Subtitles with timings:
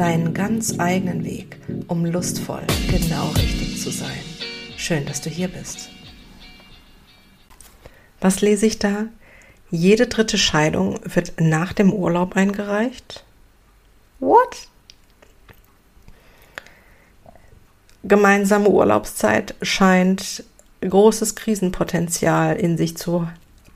[0.00, 4.22] deinen ganz eigenen Weg, um lustvoll genau richtig zu sein.
[4.78, 5.90] Schön, dass du hier bist.
[8.18, 9.08] Was lese ich da?
[9.70, 13.24] Jede dritte Scheidung wird nach dem Urlaub eingereicht?
[14.20, 14.68] What?
[18.02, 20.44] Gemeinsame Urlaubszeit scheint
[20.80, 23.28] großes Krisenpotenzial in sich zu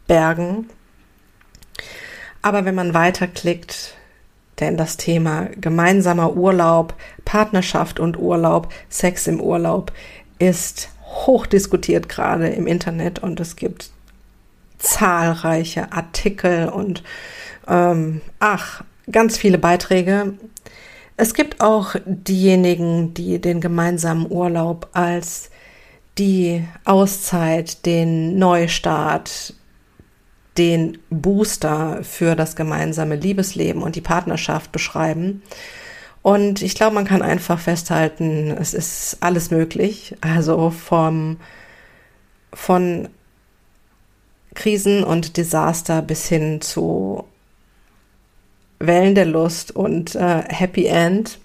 [0.07, 0.71] bergen.
[2.41, 3.95] Aber wenn man weiterklickt,
[4.61, 9.93] denn das Thema gemeinsamer Urlaub, Partnerschaft und Urlaub, Sex im Urlaub
[10.39, 13.91] ist hoch diskutiert gerade im Internet und es gibt
[14.79, 17.03] zahlreiche Artikel und
[17.69, 20.35] ähm, ach, ganz viele Beiträge.
[21.17, 25.51] Es gibt auch diejenigen, die den gemeinsamen Urlaub als
[26.19, 29.55] die Auszeit, den Neustart,
[30.59, 35.43] den Booster für das gemeinsame Liebesleben und die Partnerschaft beschreiben.
[36.23, 40.17] Und ich glaube, man kann einfach festhalten, es ist alles möglich.
[40.21, 41.39] Also vom,
[42.53, 43.09] von
[44.55, 47.25] Krisen und Desaster bis hin zu
[48.79, 51.39] Wellen der Lust und äh, Happy End.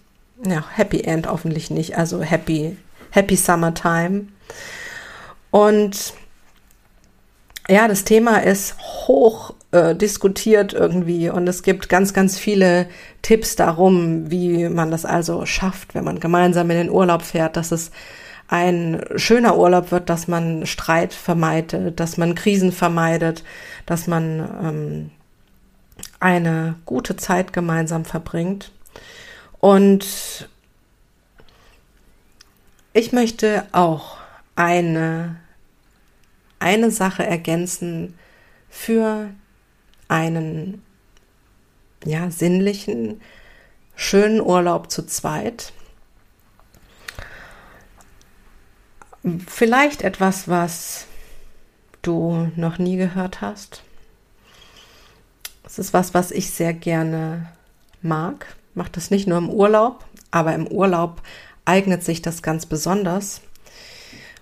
[0.46, 2.78] Ja, Happy End hoffentlich nicht, also Happy,
[3.12, 4.28] Happy Summertime.
[5.52, 6.14] Und
[7.70, 12.88] ja, das Thema ist hoch äh, diskutiert irgendwie und es gibt ganz, ganz viele
[13.22, 17.72] Tipps darum, wie man das also schafft, wenn man gemeinsam in den Urlaub fährt, dass
[17.72, 17.92] es
[18.48, 23.44] ein schöner Urlaub wird, dass man Streit vermeidet, dass man Krisen vermeidet,
[23.86, 25.12] dass man ähm,
[26.20, 28.72] eine gute Zeit gemeinsam verbringt.
[29.60, 30.50] Und
[32.94, 34.18] ich möchte auch
[34.56, 35.36] eine,
[36.60, 38.18] eine Sache ergänzen
[38.70, 39.30] für
[40.08, 40.84] einen
[42.06, 43.22] ja, sinnlichen,
[43.96, 45.74] schönen Urlaub zu zweit.
[49.48, 51.06] Vielleicht etwas, was
[52.02, 53.84] du noch nie gehört hast.
[55.66, 57.52] Es ist was, was ich sehr gerne
[58.02, 58.56] mag.
[58.74, 61.22] Mache das nicht nur im Urlaub, aber im Urlaub
[61.66, 63.42] eignet sich das ganz besonders.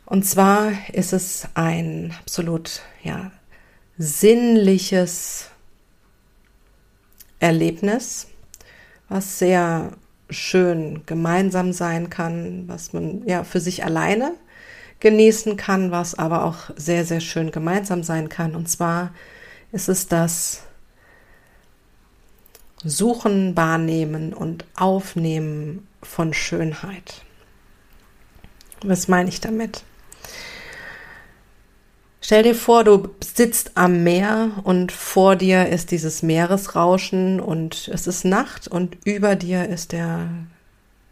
[0.07, 3.29] Und zwar ist es ein absolut ja,
[3.97, 5.50] sinnliches
[7.40, 8.29] Erlebnis,
[9.09, 9.91] was sehr
[10.29, 14.31] schön gemeinsam sein kann, was man ja für sich alleine
[15.01, 18.56] genießen kann, was aber auch sehr, sehr schön gemeinsam sein kann.
[18.56, 19.13] Und zwar
[19.74, 20.63] ist es das
[22.81, 27.24] Suchen, Wahrnehmen und Aufnehmen von Schönheit.
[28.85, 29.84] Was meine ich damit?
[32.27, 38.05] Stell dir vor, du sitzt am Meer und vor dir ist dieses Meeresrauschen und es
[38.05, 40.27] ist Nacht und über dir ist der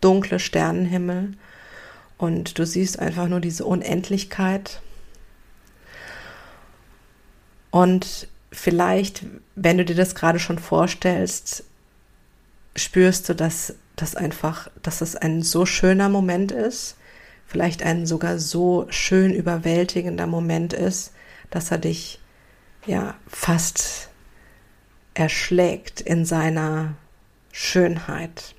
[0.01, 1.31] dunkle Sternenhimmel
[2.17, 4.81] und du siehst einfach nur diese Unendlichkeit.
[7.71, 9.23] Und vielleicht,
[9.55, 11.63] wenn du dir das gerade schon vorstellst,
[12.75, 16.97] spürst du, dass das einfach, dass es ein so schöner Moment ist,
[17.47, 21.13] vielleicht ein sogar so schön überwältigender Moment ist,
[21.49, 22.19] dass er dich
[22.85, 24.09] ja fast
[25.13, 26.95] erschlägt in seiner
[27.51, 28.55] Schönheit.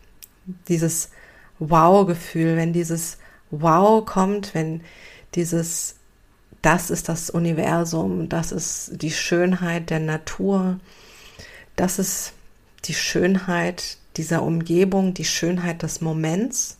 [0.68, 1.10] Dieses
[1.58, 3.18] Wow-Gefühl, wenn dieses
[3.50, 4.82] Wow kommt, wenn
[5.34, 5.96] dieses,
[6.62, 10.80] das ist das Universum, das ist die Schönheit der Natur,
[11.76, 12.32] das ist
[12.84, 16.78] die Schönheit dieser Umgebung, die Schönheit des Moments,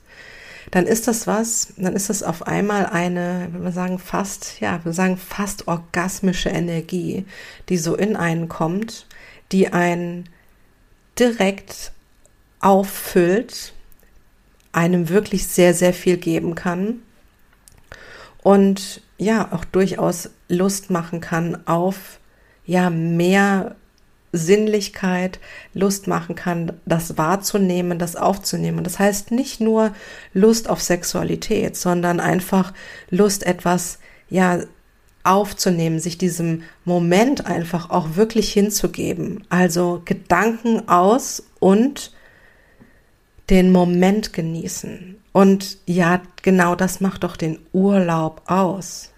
[0.71, 4.81] dann ist das was, dann ist das auf einmal eine, wenn wir sagen, fast, ja,
[4.85, 7.25] wir sagen fast orgasmische Energie,
[7.69, 9.06] die so in einen kommt,
[9.52, 10.29] die einen
[11.19, 11.93] direkt
[12.61, 13.73] auffüllt
[14.73, 17.00] einem wirklich sehr, sehr viel geben kann
[18.43, 22.19] und ja, auch durchaus Lust machen kann auf
[22.67, 23.76] ja, mehr
[24.37, 25.38] Sinnlichkeit,
[25.75, 28.85] Lust machen kann, das wahrzunehmen, das aufzunehmen.
[28.85, 29.93] Das heißt nicht nur
[30.35, 32.73] Lust auf Sexualität, sondern einfach
[33.11, 33.99] Lust, etwas,
[34.29, 34.61] ja,
[35.27, 39.44] aufzunehmen, sich diesem Moment einfach auch wirklich hinzugeben.
[39.49, 42.12] Also Gedanken aus und
[43.50, 49.12] den Moment genießen Und ja, genau das macht doch den Urlaub aus.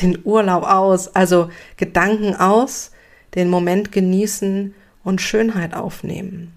[0.00, 2.92] Den Urlaub aus, also Gedanken aus,
[3.34, 4.74] den Moment genießen
[5.04, 6.52] und Schönheit aufnehmen.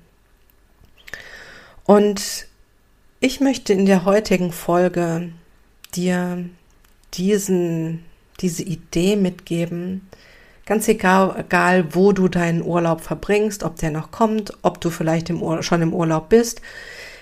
[1.86, 2.48] Und
[3.20, 5.30] ich möchte in der heutigen Folge
[5.96, 6.46] dir
[7.14, 8.04] diesen,
[8.42, 10.08] diese Idee mitgeben,
[10.66, 15.30] ganz egal, egal, wo du deinen Urlaub verbringst, ob der noch kommt, ob du vielleicht
[15.30, 16.62] im schon im Urlaub bist,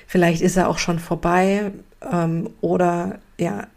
[0.07, 1.71] vielleicht ist er auch schon vorbei
[2.11, 3.67] ähm, oder ja,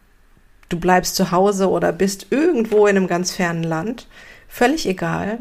[0.68, 4.06] du bleibst zu Hause oder bist irgendwo in einem ganz fernen Land,
[4.48, 5.38] völlig egal.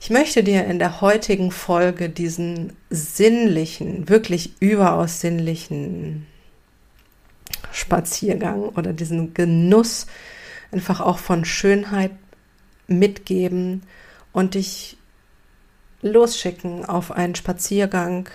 [0.00, 6.26] Ich möchte dir in der heutigen Folge diesen sinnlichen, wirklich überaus sinnlichen
[7.72, 10.06] Spaziergang oder diesen Genuss
[10.70, 12.10] einfach auch von Schönheit
[12.86, 13.82] mitgeben
[14.32, 14.98] und dich
[16.02, 18.28] losschicken auf einen Spaziergang,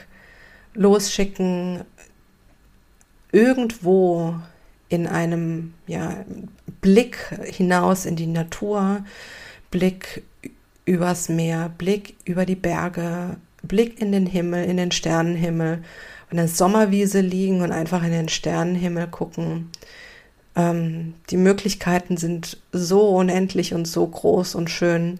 [0.73, 1.83] losschicken
[3.31, 4.35] irgendwo
[4.89, 6.25] in einem ja,
[6.81, 9.05] Blick hinaus in die Natur,
[9.71, 10.23] Blick
[10.85, 15.83] übers Meer, Blick über die Berge, Blick in den Himmel, in den Sternenhimmel,
[16.29, 19.69] an der Sommerwiese liegen und einfach in den Sternenhimmel gucken.
[20.55, 25.19] Ähm, die Möglichkeiten sind so unendlich und so groß und schön.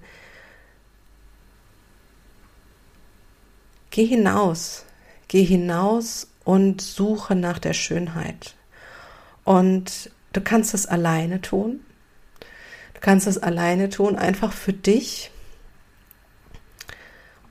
[3.92, 4.86] Geh hinaus,
[5.28, 8.56] geh hinaus und suche nach der Schönheit.
[9.44, 11.80] Und du kannst es alleine tun.
[13.00, 15.32] Du kannst es alleine tun, einfach für dich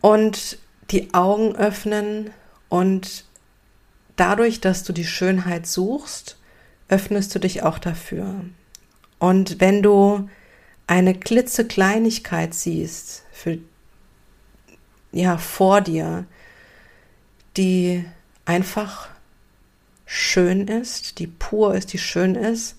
[0.03, 0.59] und
[0.91, 2.33] die Augen öffnen
[2.69, 3.25] und
[4.17, 6.37] dadurch, dass du die Schönheit suchst,
[6.91, 8.45] öffnest du dich auch dafür.
[9.19, 10.29] Und wenn du
[10.87, 13.57] eine klitzekleinigkeit siehst, für,
[15.13, 16.27] ja, vor dir,
[17.57, 18.05] die
[18.45, 19.09] einfach
[20.05, 22.77] schön ist, die pur ist, die schön ist,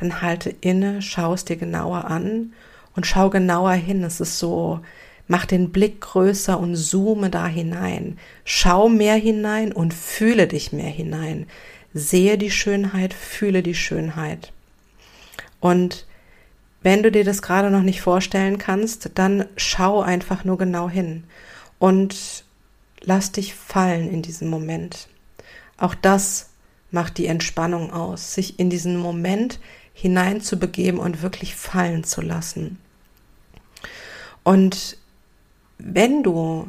[0.00, 2.52] dann halte inne, schau es dir genauer an
[2.96, 4.02] und schau genauer hin.
[4.02, 4.80] Es ist so
[5.30, 8.18] Mach den Blick größer und zoome da hinein.
[8.44, 11.46] Schau mehr hinein und fühle dich mehr hinein.
[11.94, 14.52] Sehe die Schönheit, fühle die Schönheit.
[15.60, 16.04] Und
[16.82, 21.22] wenn du dir das gerade noch nicht vorstellen kannst, dann schau einfach nur genau hin
[21.78, 22.42] und
[23.00, 25.06] lass dich fallen in diesem Moment.
[25.76, 26.49] Auch das
[26.90, 29.58] macht die Entspannung aus, sich in diesen Moment
[29.92, 32.78] hineinzubegeben und wirklich fallen zu lassen.
[34.42, 34.96] Und
[35.78, 36.68] wenn du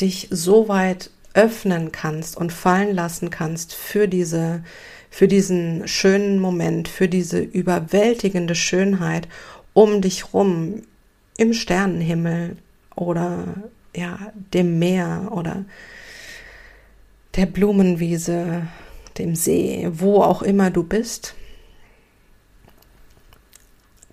[0.00, 4.64] dich so weit öffnen kannst und fallen lassen kannst für diese,
[5.10, 9.28] für diesen schönen Moment, für diese überwältigende Schönheit
[9.72, 10.82] um dich rum
[11.36, 12.56] im Sternenhimmel
[12.96, 13.44] oder
[13.94, 15.64] ja, dem Meer oder
[17.36, 18.66] der Blumenwiese,
[19.18, 21.34] dem See, wo auch immer du bist,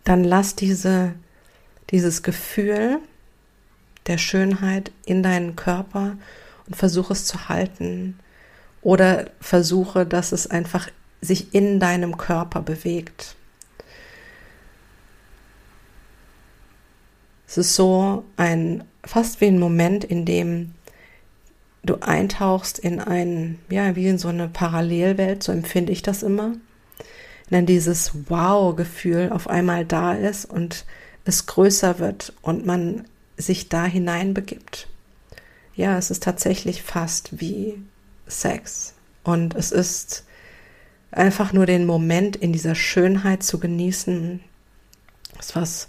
[0.04, 1.14] dann lass diese,
[1.90, 3.00] dieses Gefühl
[4.08, 6.18] der Schönheit in deinen Körper
[6.66, 8.20] und versuche es zu halten.
[8.82, 10.90] Oder versuche, dass es einfach
[11.20, 13.36] sich in deinem Körper bewegt.
[17.48, 20.74] Es ist so ein, fast wie ein Moment, in dem
[21.90, 26.48] du eintauchst in ein, ja, wie in so eine Parallelwelt, so empfinde ich das immer.
[26.48, 26.62] Und
[27.52, 30.86] dann dieses Wow-Gefühl auf einmal da ist und
[31.26, 33.06] es größer wird und man
[33.38, 34.88] sich da hineinbegibt.
[35.76, 37.82] Ja, es ist tatsächlich fast wie
[38.28, 38.94] Sex.
[39.24, 40.26] Und es ist
[41.12, 44.42] einfach nur den Moment in dieser Schönheit zu genießen.
[45.40, 45.88] Es ist was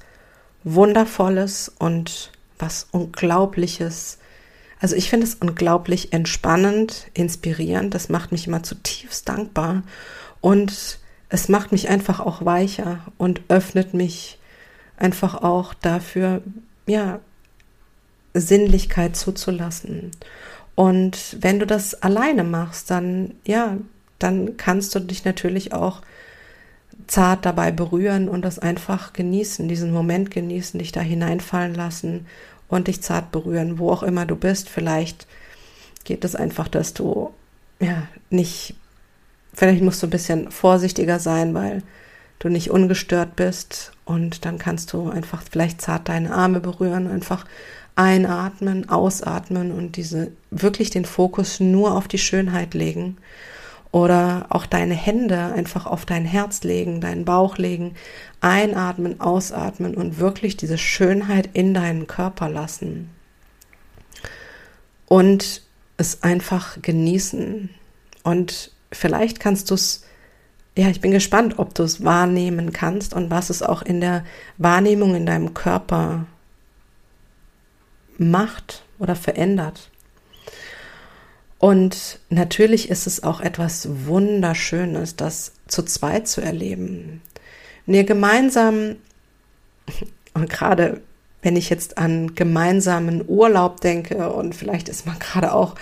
[0.64, 4.17] Wundervolles und was Unglaubliches.
[4.80, 7.94] Also ich finde es unglaublich entspannend, inspirierend.
[7.94, 9.82] Das macht mich immer zutiefst dankbar.
[10.40, 14.38] Und es macht mich einfach auch weicher und öffnet mich
[14.96, 16.42] einfach auch dafür,
[16.86, 17.20] ja,
[18.34, 20.12] Sinnlichkeit zuzulassen.
[20.74, 23.76] Und wenn du das alleine machst, dann, ja,
[24.18, 26.02] dann kannst du dich natürlich auch
[27.06, 32.26] zart dabei berühren und das einfach genießen, diesen Moment genießen, dich da hineinfallen lassen
[32.68, 34.68] und dich zart berühren, wo auch immer du bist.
[34.68, 35.26] Vielleicht
[36.04, 37.32] geht es einfach, dass du
[37.80, 38.74] ja nicht,
[39.54, 41.82] vielleicht musst du ein bisschen vorsichtiger sein, weil
[42.38, 47.46] du nicht ungestört bist und dann kannst du einfach vielleicht zart deine Arme berühren, einfach
[47.96, 53.16] einatmen, ausatmen und diese wirklich den Fokus nur auf die Schönheit legen
[53.90, 57.94] oder auch deine Hände einfach auf dein Herz legen, deinen Bauch legen,
[58.40, 63.10] einatmen, ausatmen und wirklich diese Schönheit in deinen Körper lassen
[65.06, 65.62] und
[65.96, 67.70] es einfach genießen
[68.22, 70.04] und vielleicht kannst du es,
[70.76, 74.24] ja, ich bin gespannt, ob du es wahrnehmen kannst und was es auch in der
[74.58, 76.26] Wahrnehmung in deinem Körper
[78.18, 79.90] macht oder verändert.
[81.58, 87.20] Und natürlich ist es auch etwas Wunderschönes, das zu zweit zu erleben.
[87.86, 88.96] Wenn gemeinsam,
[90.34, 91.00] und gerade
[91.42, 95.74] wenn ich jetzt an gemeinsamen Urlaub denke und vielleicht ist man gerade auch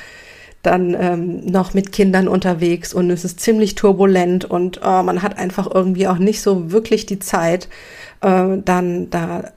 [0.63, 5.39] dann ähm, noch mit Kindern unterwegs und es ist ziemlich turbulent und äh, man hat
[5.39, 7.69] einfach irgendwie auch nicht so wirklich die Zeit,
[8.21, 9.53] äh, dann da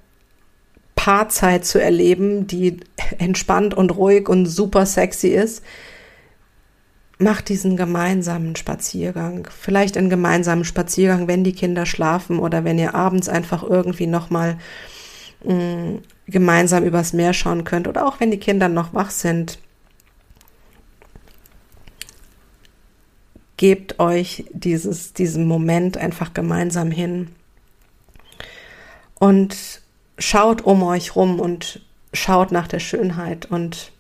[0.96, 2.82] Paarzeit zu erleben, die
[3.18, 5.64] entspannt und ruhig und super sexy ist.
[7.20, 9.48] Macht diesen gemeinsamen Spaziergang.
[9.56, 14.58] Vielleicht einen gemeinsamen Spaziergang, wenn die Kinder schlafen oder wenn ihr abends einfach irgendwie nochmal
[15.44, 15.98] mm,
[16.28, 19.60] gemeinsam übers Meer schauen könnt oder auch wenn die Kinder noch wach sind
[23.60, 27.28] gebt euch dieses, diesen Moment einfach gemeinsam hin
[29.20, 29.82] und
[30.18, 31.82] schaut um euch rum und
[32.14, 33.92] schaut nach der Schönheit und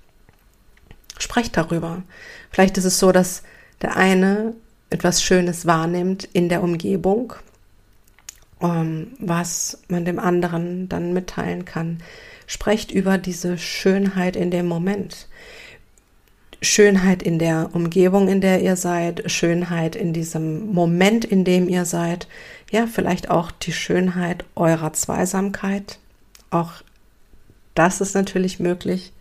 [1.20, 2.02] sprecht darüber.
[2.52, 3.44] Vielleicht ist es so, dass
[3.82, 4.54] der eine
[4.90, 7.34] etwas Schönes wahrnimmt in der Umgebung,
[8.62, 12.02] ähm, was man dem anderen dann mitteilen kann.
[12.48, 15.28] Sprecht über diese Schönheit in dem Moment.
[16.62, 21.86] Schönheit in der Umgebung, in der ihr seid, Schönheit in diesem Moment, in dem ihr
[21.86, 22.28] seid,
[22.70, 26.00] ja, vielleicht auch die Schönheit eurer Zweisamkeit.
[26.50, 26.74] Auch
[27.76, 29.14] das ist natürlich möglich.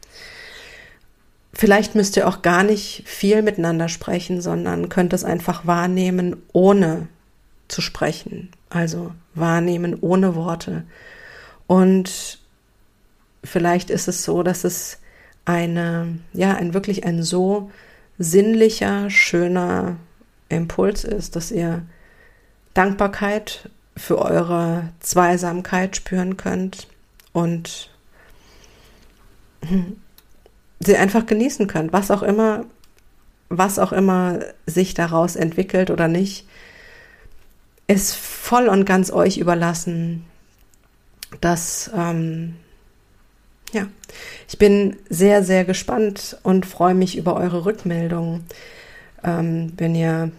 [1.59, 7.09] Vielleicht müsst ihr auch gar nicht viel miteinander sprechen, sondern könnt es einfach wahrnehmen, ohne
[7.67, 8.51] zu sprechen.
[8.71, 10.85] Also wahrnehmen ohne Worte.
[11.67, 12.39] Und
[13.43, 15.01] vielleicht ist es so, dass es
[15.47, 17.73] eine, ja, ein wirklich ein so
[18.21, 19.97] sinnlicher, schöner
[20.49, 21.83] Impuls ist, dass ihr
[22.73, 26.87] Dankbarkeit für eure Zweisamkeit spüren könnt
[27.33, 27.91] und
[30.81, 32.65] sie einfach genießen könnt, was auch immer,
[33.49, 36.47] was auch immer sich daraus entwickelt oder nicht,
[37.87, 40.25] ist voll und ganz euch überlassen.
[41.41, 42.55] Das ähm,
[43.73, 43.87] ja,
[44.49, 48.45] ich bin sehr, sehr gespannt und freue mich über eure Rückmeldungen,
[49.23, 50.31] ähm, wenn ihr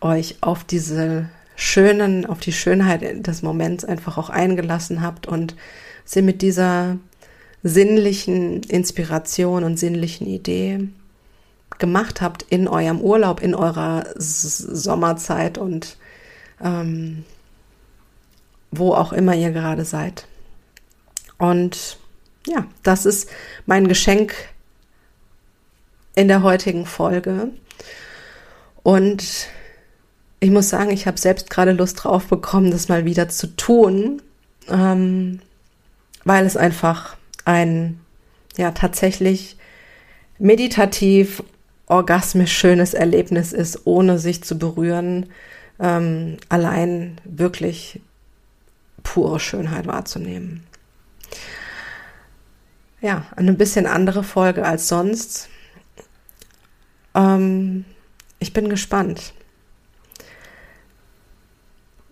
[0.00, 5.56] euch auf diese schönen, auf die Schönheit des Moments einfach auch eingelassen habt und
[6.04, 6.96] sie mit dieser
[7.62, 10.88] sinnlichen Inspiration und sinnlichen Idee
[11.78, 15.96] gemacht habt in eurem Urlaub, in eurer Sommerzeit und
[16.62, 17.24] ähm,
[18.70, 20.26] wo auch immer ihr gerade seid.
[21.38, 21.98] Und
[22.46, 23.30] ja, das ist
[23.66, 24.34] mein Geschenk
[26.14, 27.50] in der heutigen Folge.
[28.82, 29.48] Und
[30.40, 34.22] ich muss sagen, ich habe selbst gerade Lust drauf bekommen, das mal wieder zu tun,
[34.68, 35.40] ähm,
[36.24, 37.17] weil es einfach
[37.48, 37.98] ein,
[38.58, 39.56] ja, tatsächlich
[40.38, 41.42] meditativ,
[41.86, 45.30] orgasmisch schönes Erlebnis ist, ohne sich zu berühren,
[45.80, 48.02] ähm, allein wirklich
[49.02, 50.62] pure Schönheit wahrzunehmen.
[53.00, 55.48] Ja, eine bisschen andere Folge als sonst.
[57.14, 57.86] Ähm,
[58.40, 59.32] ich bin gespannt.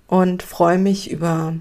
[0.07, 1.55] Und freue mich über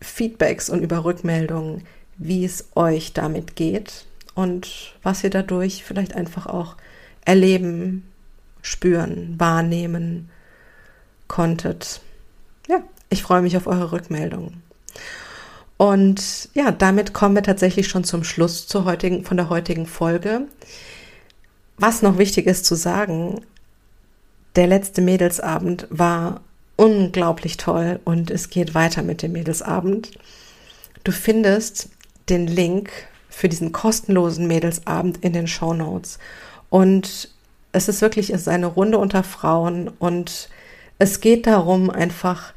[0.00, 1.84] Feedbacks und über Rückmeldungen,
[2.18, 6.76] wie es euch damit geht und was ihr dadurch vielleicht einfach auch
[7.24, 8.08] erleben,
[8.62, 10.30] spüren, wahrnehmen
[11.28, 12.00] konntet.
[12.68, 14.62] Ja, ich freue mich auf eure Rückmeldungen.
[15.76, 20.42] Und ja, damit kommen wir tatsächlich schon zum Schluss zur heutigen, von der heutigen Folge.
[21.76, 23.42] Was noch wichtig ist zu sagen,
[24.56, 26.40] der letzte Mädelsabend war
[26.74, 30.10] unglaublich toll und es geht weiter mit dem Mädelsabend.
[31.04, 31.90] Du findest
[32.30, 32.90] den Link
[33.28, 36.18] für diesen kostenlosen Mädelsabend in den Show Notes.
[36.70, 37.30] Und
[37.72, 40.48] es ist wirklich, es ist eine Runde unter Frauen und
[40.98, 42.52] es geht darum, einfach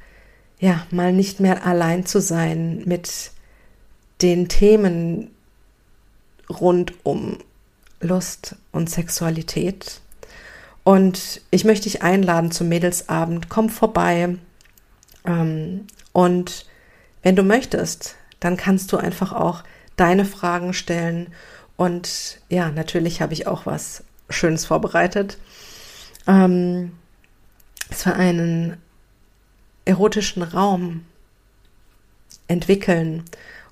[0.60, 3.32] ja, mal nicht mehr allein zu sein mit
[4.22, 5.32] den Themen
[6.50, 7.38] rund um
[8.00, 10.01] Lust und Sexualität.
[10.84, 13.50] Und ich möchte dich einladen zum Mädelsabend.
[13.50, 14.38] Komm vorbei.
[15.25, 16.66] Ähm, und
[17.24, 19.63] wenn du möchtest, dann kannst du einfach auch
[19.95, 21.33] deine Fragen stellen.
[21.77, 25.38] Und ja, natürlich habe ich auch was Schönes vorbereitet.
[26.27, 26.91] Ähm,
[27.89, 28.77] es war einen
[29.86, 31.05] erotischen Raum
[32.48, 33.24] entwickeln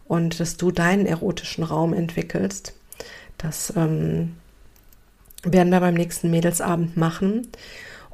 [0.07, 2.73] und dass du deinen erotischen Raum entwickelst.
[3.37, 4.35] Das ähm,
[5.43, 7.47] werden wir beim nächsten Mädelsabend machen.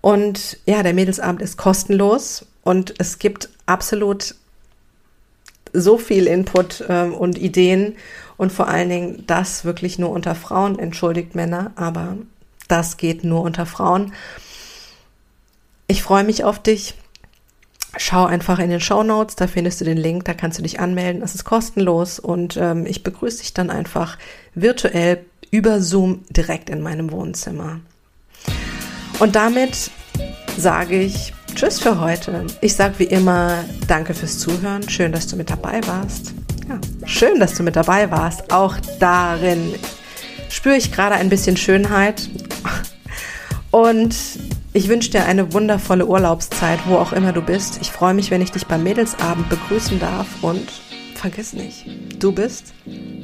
[0.02, 4.36] Und ja, der Mädelsabend ist kostenlos und es gibt absolut
[5.76, 7.96] so viel Input ähm, und Ideen
[8.38, 12.18] und vor allen Dingen das wirklich nur unter Frauen, entschuldigt Männer, aber
[12.68, 14.14] das geht nur unter Frauen.
[15.88, 16.96] Ich freue mich auf dich.
[17.98, 20.80] Schau einfach in den Show Notes, da findest du den Link, da kannst du dich
[20.82, 21.22] anmelden.
[21.22, 24.18] Es ist kostenlos und ähm, ich begrüße dich dann einfach
[24.54, 27.80] virtuell über Zoom direkt in meinem Wohnzimmer.
[29.20, 29.92] Und damit
[30.58, 32.46] sage ich Tschüss für heute.
[32.60, 34.90] Ich sage wie immer Danke fürs Zuhören.
[34.90, 36.34] Schön, dass du mit dabei warst.
[36.68, 38.52] Ja, schön, dass du mit dabei warst.
[38.52, 39.74] Auch darin
[40.50, 42.30] spüre ich gerade ein bisschen Schönheit.
[43.72, 44.16] Und
[44.74, 47.80] ich wünsche dir eine wundervolle Urlaubszeit, wo auch immer du bist.
[47.82, 50.28] Ich freue mich, wenn ich dich beim Mädelsabend begrüßen darf.
[50.42, 50.70] Und
[51.16, 51.86] vergiss nicht,
[52.20, 52.74] du bist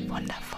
[0.07, 0.51] wundervoll.